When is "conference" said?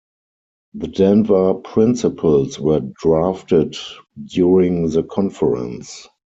5.03-6.07